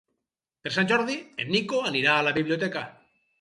Per 0.67 0.71
Sant 0.77 0.89
Jordi 0.91 1.17
en 1.43 1.51
Nico 1.57 1.83
anirà 1.91 2.15
a 2.15 2.25
la 2.29 2.35
biblioteca. 2.39 2.85